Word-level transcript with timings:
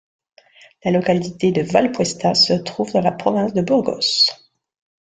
La 0.83 0.89
localité 0.89 1.51
de 1.51 1.61
Valpuesta 1.61 2.33
se 2.33 2.53
trouve 2.53 2.91
dans 2.91 3.01
la 3.01 3.11
province 3.11 3.53
de 3.53 3.61
Burgos. 3.61 4.31